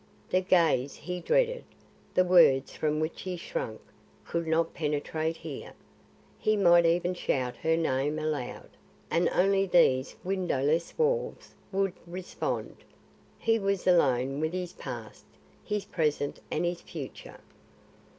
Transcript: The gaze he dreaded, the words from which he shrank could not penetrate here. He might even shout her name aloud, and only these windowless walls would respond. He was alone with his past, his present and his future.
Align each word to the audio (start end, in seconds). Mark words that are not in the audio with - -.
The 0.31 0.41
gaze 0.41 0.95
he 0.95 1.19
dreaded, 1.19 1.63
the 2.15 2.23
words 2.23 2.73
from 2.73 2.99
which 2.99 3.21
he 3.21 3.37
shrank 3.37 3.79
could 4.25 4.47
not 4.47 4.73
penetrate 4.73 5.37
here. 5.37 5.73
He 6.39 6.57
might 6.57 6.87
even 6.87 7.13
shout 7.13 7.55
her 7.57 7.77
name 7.77 8.17
aloud, 8.17 8.69
and 9.11 9.29
only 9.29 9.67
these 9.67 10.15
windowless 10.23 10.97
walls 10.97 11.53
would 11.71 11.93
respond. 12.07 12.77
He 13.37 13.59
was 13.59 13.85
alone 13.85 14.39
with 14.39 14.53
his 14.53 14.73
past, 14.73 15.25
his 15.63 15.85
present 15.85 16.39
and 16.49 16.65
his 16.65 16.81
future. 16.81 17.39